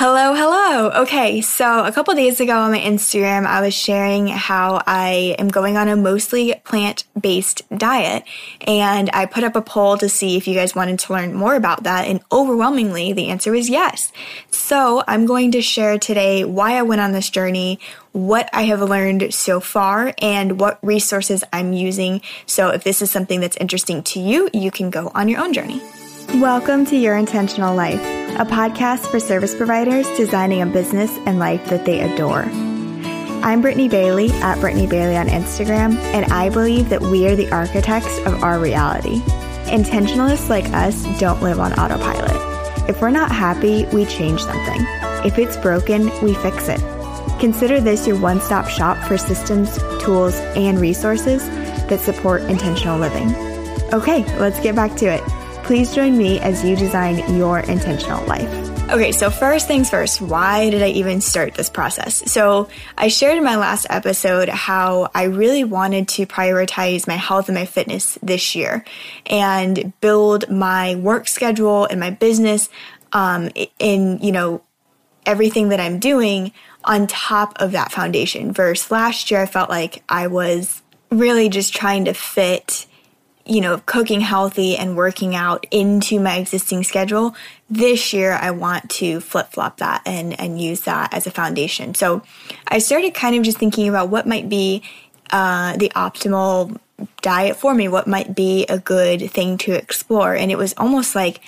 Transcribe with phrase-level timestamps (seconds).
[0.00, 0.90] Hello, hello.
[1.02, 5.48] Okay, so a couple days ago on my Instagram, I was sharing how I am
[5.48, 8.22] going on a mostly plant based diet.
[8.60, 11.56] And I put up a poll to see if you guys wanted to learn more
[11.56, 12.06] about that.
[12.06, 14.12] And overwhelmingly, the answer was yes.
[14.52, 17.80] So I'm going to share today why I went on this journey,
[18.12, 22.20] what I have learned so far, and what resources I'm using.
[22.46, 25.52] So if this is something that's interesting to you, you can go on your own
[25.52, 25.82] journey.
[26.34, 28.00] Welcome to Your Intentional Life,
[28.38, 32.44] a podcast for service providers designing a business and life that they adore.
[33.42, 37.50] I'm Brittany Bailey at Brittany Bailey on Instagram, and I believe that we are the
[37.50, 39.18] architects of our reality.
[39.66, 42.88] Intentionalists like us don't live on autopilot.
[42.88, 44.86] If we're not happy, we change something.
[45.26, 46.80] If it's broken, we fix it.
[47.40, 51.44] Consider this your one stop shop for systems, tools, and resources
[51.88, 53.34] that support intentional living.
[53.92, 55.37] Okay, let's get back to it.
[55.68, 58.48] Please join me as you design your intentional life.
[58.88, 62.32] Okay, so first things first, why did I even start this process?
[62.32, 67.50] So, I shared in my last episode how I really wanted to prioritize my health
[67.50, 68.82] and my fitness this year
[69.26, 72.70] and build my work schedule and my business
[73.12, 74.62] um, in, you know,
[75.26, 78.54] everything that I'm doing on top of that foundation.
[78.54, 82.86] Versus last year, I felt like I was really just trying to fit
[83.48, 87.34] you know, cooking healthy and working out into my existing schedule.
[87.70, 91.94] This year, I want to flip flop that and, and use that as a foundation.
[91.94, 92.22] So
[92.66, 94.82] I started kind of just thinking about what might be
[95.30, 96.78] uh, the optimal
[97.22, 100.34] diet for me, what might be a good thing to explore.
[100.34, 101.40] And it was almost like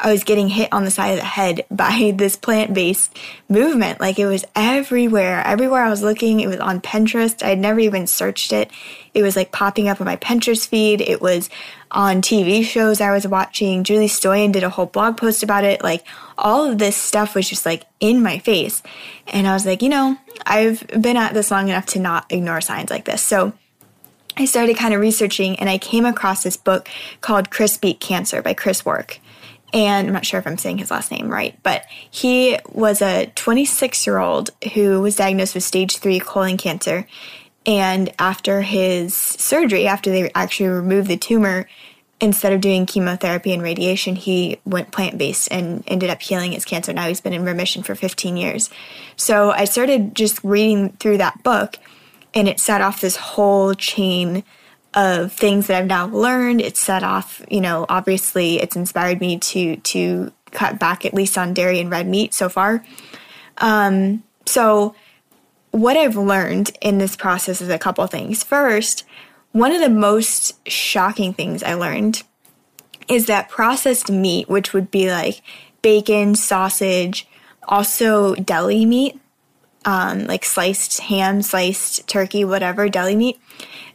[0.00, 3.18] I was getting hit on the side of the head by this plant based
[3.48, 4.00] movement.
[4.00, 5.42] Like it was everywhere.
[5.44, 7.42] Everywhere I was looking, it was on Pinterest.
[7.42, 8.70] I had never even searched it.
[9.12, 11.00] It was like popping up on my Pinterest feed.
[11.00, 11.50] It was
[11.90, 13.82] on TV shows I was watching.
[13.82, 15.82] Julie Stoian did a whole blog post about it.
[15.82, 16.04] Like
[16.36, 18.82] all of this stuff was just like in my face.
[19.26, 22.60] And I was like, you know, I've been at this long enough to not ignore
[22.60, 23.22] signs like this.
[23.22, 23.52] So
[24.36, 26.88] I started kind of researching and I came across this book
[27.20, 29.18] called Chris Beat Cancer by Chris Wark
[29.72, 33.26] and I'm not sure if I'm saying his last name right, but he was a
[33.34, 37.06] 26 year old who was diagnosed with stage three colon cancer.
[37.66, 41.68] And after his surgery, after they actually removed the tumor,
[42.20, 46.64] instead of doing chemotherapy and radiation, he went plant based and ended up healing his
[46.64, 46.92] cancer.
[46.92, 48.70] Now he's been in remission for 15 years.
[49.16, 51.78] So I started just reading through that book,
[52.34, 54.44] and it set off this whole chain
[54.94, 56.60] of things that I've now learned.
[56.60, 61.36] It's set off, you know, obviously it's inspired me to to cut back at least
[61.36, 62.84] on dairy and red meat so far.
[63.58, 64.94] Um, so
[65.70, 68.42] what I've learned in this process is a couple things.
[68.42, 69.04] First,
[69.52, 72.22] one of the most shocking things I learned
[73.08, 75.42] is that processed meat, which would be like
[75.82, 77.26] bacon, sausage,
[77.64, 79.20] also deli meat,
[79.88, 83.40] um, like sliced ham, sliced turkey, whatever, deli meat,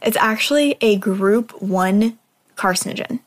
[0.02, 2.18] it's actually a group one
[2.56, 3.20] carcinogen.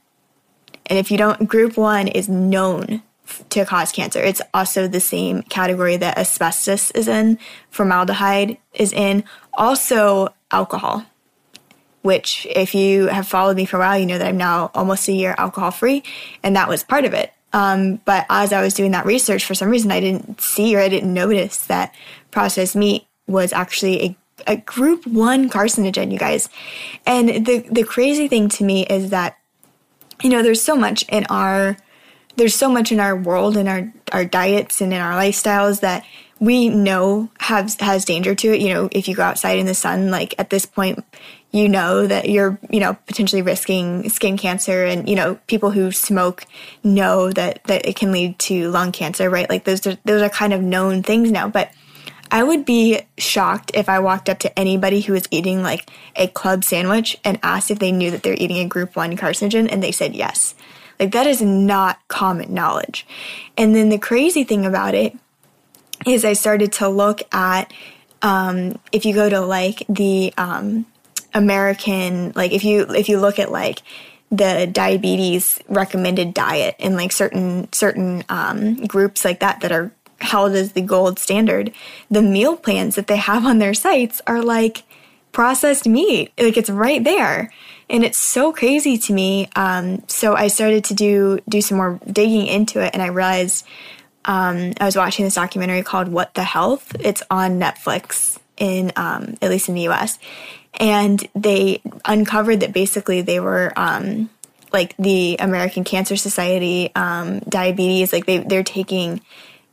[0.88, 3.04] And if you don't, group one is known
[3.52, 4.20] to cause cancer.
[4.20, 7.40] It's also the same category that asbestos is in,
[7.70, 9.24] formaldehyde is in,
[9.54, 11.06] also alcohol,
[12.02, 15.08] which, if you have followed me for a while, you know that I'm now almost
[15.08, 16.04] a year alcohol free,
[16.44, 17.32] and that was part of it.
[17.54, 20.80] Um, but as I was doing that research, for some reason, I didn't see or
[20.80, 21.94] I didn't notice that
[22.32, 26.50] processed meat was actually a a group one carcinogen, you guys.
[27.06, 29.38] And the the crazy thing to me is that,
[30.22, 31.78] you know, there's so much in our
[32.36, 36.06] there's so much in our world and our our diets and in our lifestyles that
[36.40, 38.62] we know has has danger to it.
[38.62, 41.04] You know, if you go outside in the sun, like at this point,
[41.52, 45.92] you know that you're, you know, potentially risking skin cancer and, you know, people who
[45.92, 46.46] smoke
[46.84, 49.50] know that that it can lead to lung cancer, right?
[49.50, 51.48] Like those are those are kind of known things now.
[51.48, 51.72] But
[52.30, 56.28] I would be shocked if I walked up to anybody who was eating like a
[56.28, 59.82] club sandwich and asked if they knew that they're eating a group 1 carcinogen and
[59.82, 60.54] they said yes.
[61.00, 63.08] Like that is not common knowledge.
[63.58, 65.16] And then the crazy thing about it
[66.06, 67.72] is I started to look at
[68.22, 70.86] um, if you go to like the um,
[71.34, 73.82] American like if you if you look at like
[74.32, 80.54] the diabetes recommended diet and like certain certain um, groups like that that are held
[80.54, 81.72] as the gold standard,
[82.10, 84.84] the meal plans that they have on their sites are like
[85.32, 86.32] processed meat.
[86.38, 87.52] Like it's right there.
[87.90, 89.48] And it's so crazy to me.
[89.56, 93.66] Um, so I started to do do some more digging into it and I realized
[94.26, 96.94] um, I was watching this documentary called What the Health.
[97.00, 100.20] It's on Netflix in um, at least in the US.
[100.80, 104.30] And they uncovered that basically they were um,
[104.72, 109.22] like the American Cancer Society, um, diabetes, like they, they're taking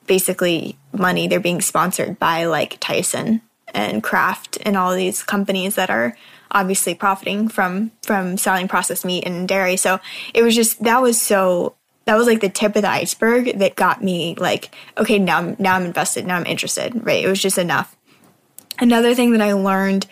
[0.07, 1.29] basically money.
[1.29, 6.17] They're being sponsored by like Tyson and Kraft and all these companies that are
[6.51, 9.77] obviously profiting from from selling processed meat and dairy.
[9.77, 10.01] So
[10.33, 13.77] it was just that was so that was like the tip of the iceberg that
[13.77, 17.41] got me like okay now I'm, now I'm invested now I'm interested right it was
[17.41, 17.97] just enough
[18.79, 20.07] another thing that I learned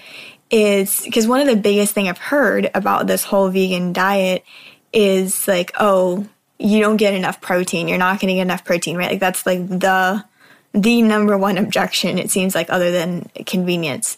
[0.51, 4.45] is because one of the biggest thing I've heard about this whole vegan diet
[4.93, 6.27] is like oh
[6.59, 7.89] you don't get enough protein.
[7.89, 9.11] You're not getting enough protein right?
[9.13, 10.25] Like that's like the
[10.73, 14.17] the number one objection it seems like other than convenience.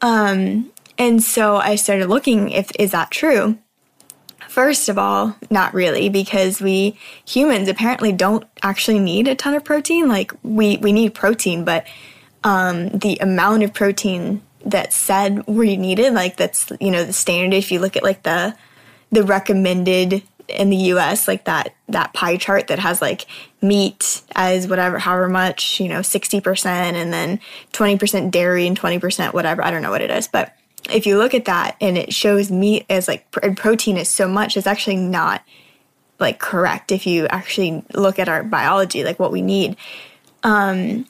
[0.00, 3.58] Um and so I started looking if is that true?
[4.48, 9.64] First of all, not really, because we humans apparently don't actually need a ton of
[9.64, 10.08] protein.
[10.08, 11.86] Like we we need protein, but
[12.46, 17.56] um, the amount of protein that said we needed, like that's you know the standard.
[17.56, 18.56] If you look at like the
[19.10, 23.26] the recommended in the US, like that that pie chart that has like
[23.60, 27.40] meat as whatever, however much, you know, sixty percent, and then
[27.72, 29.64] twenty percent dairy and twenty percent whatever.
[29.64, 30.54] I don't know what it is, but
[30.88, 34.56] if you look at that and it shows meat as like protein is so much,
[34.56, 35.42] it's actually not
[36.20, 39.76] like correct if you actually look at our biology, like what we need.
[40.44, 41.06] Um,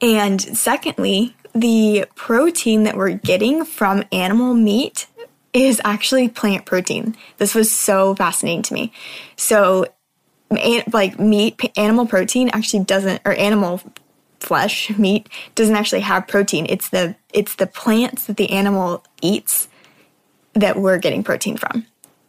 [0.00, 5.06] and secondly, the protein that we're getting from animal meat
[5.52, 7.16] is actually plant protein.
[7.38, 8.92] This was so fascinating to me.
[9.36, 9.86] So,
[10.50, 13.80] like meat, animal protein actually doesn't, or animal
[14.40, 16.66] flesh, meat, doesn't actually have protein.
[16.68, 19.68] It's the it's the plants that the animal eats
[20.54, 21.86] that we're getting protein from.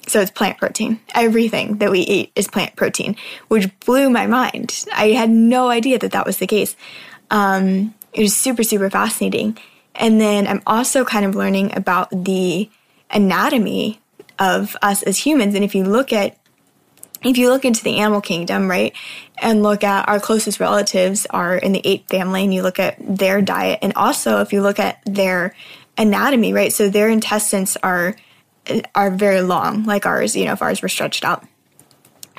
[0.07, 0.99] So it's plant protein.
[1.15, 3.15] Everything that we eat is plant protein,
[3.47, 4.85] which blew my mind.
[4.93, 6.75] I had no idea that that was the case.
[7.31, 9.57] Um, it was super, super fascinating.
[9.95, 12.69] And then I'm also kind of learning about the
[13.09, 14.01] anatomy
[14.39, 15.55] of us as humans.
[15.55, 16.37] And if you look at
[17.23, 18.93] if you look into the animal kingdom, right,
[19.41, 22.97] and look at our closest relatives are in the ape family and you look at
[22.99, 25.55] their diet, and also if you look at their
[25.97, 28.15] anatomy, right, so their intestines are
[28.93, 31.45] are very long, like ours, you know, if ours were stretched out.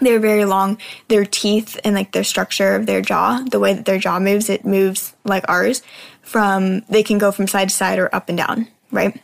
[0.00, 0.78] They're very long.
[1.08, 4.50] Their teeth and like their structure of their jaw, the way that their jaw moves,
[4.50, 5.82] it moves like ours.
[6.22, 9.20] From they can go from side to side or up and down, right?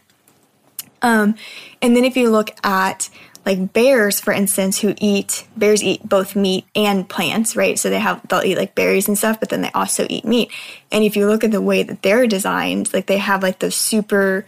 [1.03, 1.35] Um,
[1.81, 3.11] and then if you look at
[3.45, 7.79] like bears, for instance, who eat bears eat both meat and plants, right?
[7.79, 10.51] So they have they'll eat like berries and stuff, but then they also eat meat.
[10.93, 13.75] And if you look at the way that they're designed, like they have like those
[13.75, 14.47] super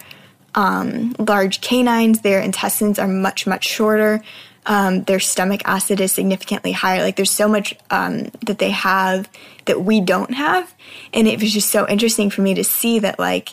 [0.55, 4.23] um, large canines, their intestines are much much shorter.
[4.67, 7.03] Um, their stomach acid is significantly higher.
[7.03, 9.29] Like there's so much um, that they have
[9.67, 10.75] that we don't have,
[11.13, 13.51] and it was just so interesting for me to see that like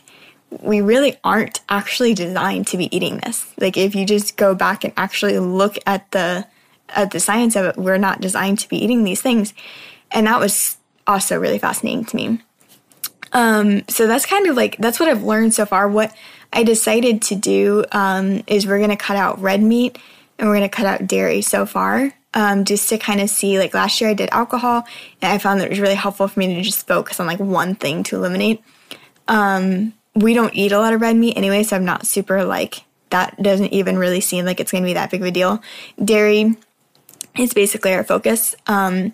[0.60, 3.54] we really aren't actually designed to be eating this.
[3.60, 6.46] Like if you just go back and actually look at the
[6.90, 9.54] at the science of it, we're not designed to be eating these things.
[10.12, 12.42] And that was also really fascinating to me.
[13.34, 15.88] Um, so that's kind of like that's what I've learned so far.
[15.88, 16.14] What
[16.52, 19.98] I decided to do um, is we're gonna cut out red meat
[20.42, 22.12] and we're gonna cut out dairy so far.
[22.34, 24.86] Um, just to kind of see like last year I did alcohol
[25.22, 27.40] and I found that it was really helpful for me to just focus on like
[27.40, 28.64] one thing to eliminate.
[29.28, 32.84] Um, we don't eat a lot of red meat anyway, so I'm not super like
[33.12, 35.62] that doesn't even really seem like it's going to be that big of a deal.
[36.04, 36.56] Dairy
[37.38, 38.56] is basically our focus.
[38.68, 39.12] Um,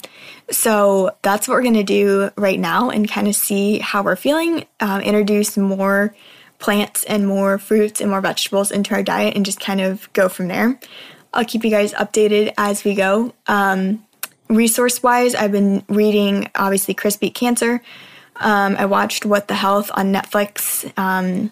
[0.50, 4.16] so that's what we're going to do right now and kind of see how we're
[4.16, 4.66] feeling.
[4.80, 6.16] Um, introduce more
[6.60, 10.30] plants and more fruits and more vegetables into our diet and just kind of go
[10.30, 10.80] from there.
[11.34, 13.34] I'll keep you guys updated as we go.
[13.48, 14.06] Um,
[14.50, 17.82] resource wise, I've been reading obviously Chris Beat Cancer.
[18.38, 20.92] Um, I watched What the Health on Netflix.
[20.98, 21.52] Um,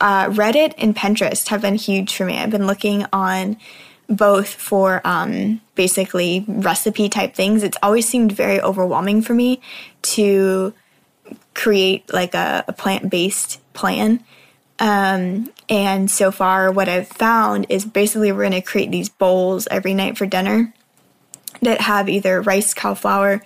[0.00, 2.38] uh, Reddit and Pinterest have been huge for me.
[2.38, 3.56] I've been looking on
[4.08, 7.62] both for um, basically recipe type things.
[7.62, 9.60] It's always seemed very overwhelming for me
[10.02, 10.72] to
[11.54, 14.24] create like a, a plant based plan.
[14.78, 19.66] Um, and so far, what I've found is basically we're going to create these bowls
[19.70, 20.72] every night for dinner
[21.62, 23.42] that have either rice, cauliflower,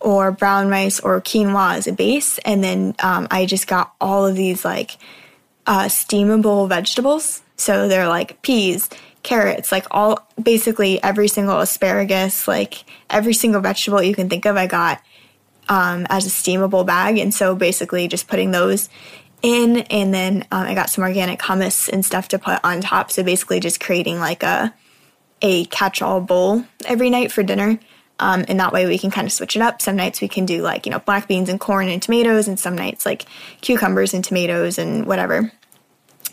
[0.00, 2.38] or brown rice or quinoa as a base.
[2.38, 4.96] And then um, I just got all of these like
[5.66, 7.42] uh, steamable vegetables.
[7.56, 8.88] So they're like peas,
[9.22, 14.56] carrots, like all basically every single asparagus, like every single vegetable you can think of,
[14.56, 15.02] I got
[15.68, 17.18] um, as a steamable bag.
[17.18, 18.88] And so basically just putting those
[19.42, 19.78] in.
[19.78, 23.10] And then um, I got some organic hummus and stuff to put on top.
[23.10, 24.74] So basically just creating like a,
[25.42, 27.78] a catch all bowl every night for dinner.
[28.18, 29.80] Um, and that way we can kind of switch it up.
[29.80, 32.60] Some nights we can do like, you know, black beans and corn and tomatoes, and
[32.60, 33.24] some nights like
[33.62, 35.50] cucumbers and tomatoes and whatever.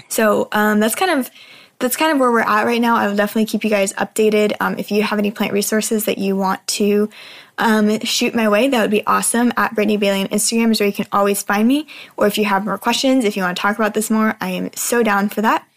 [0.10, 1.32] So um, that's kind of
[1.80, 2.96] that's kind of where we're at right now.
[2.96, 4.54] I will definitely keep you guys updated.
[4.60, 7.10] Um, if you have any plant resources that you want to
[7.58, 9.54] um, shoot my way, that would be awesome.
[9.58, 11.88] At Brittany Bailey on Instagram is where you can always find me.
[12.16, 14.50] Or if you have more questions, if you want to talk about this more, I
[14.50, 15.68] am so down for that.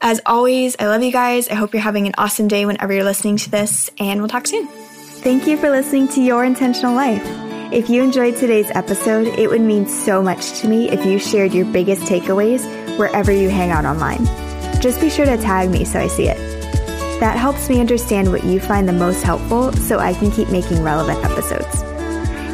[0.00, 1.48] As always, I love you guys.
[1.48, 4.46] I hope you're having an awesome day whenever you're listening to this, and we'll talk
[4.46, 4.66] soon.
[4.66, 7.22] Thank you for listening to Your Intentional Life.
[7.70, 11.52] If you enjoyed today's episode, it would mean so much to me if you shared
[11.52, 12.64] your biggest takeaways
[12.98, 14.49] wherever you hang out online.
[14.80, 16.38] Just be sure to tag me so I see it.
[17.20, 20.82] That helps me understand what you find the most helpful so I can keep making
[20.82, 21.82] relevant episodes.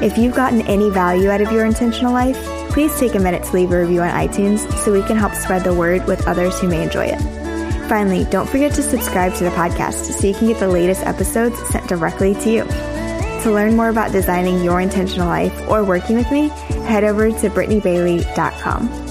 [0.03, 2.37] If you've gotten any value out of your intentional life,
[2.71, 5.63] please take a minute to leave a review on iTunes so we can help spread
[5.65, 7.21] the word with others who may enjoy it.
[7.89, 11.57] Finally, don't forget to subscribe to the podcast so you can get the latest episodes
[11.69, 12.65] sent directly to you.
[13.45, 16.49] To learn more about designing your intentional life or working with me,
[16.89, 19.06] head over to BrittanyBailey.com.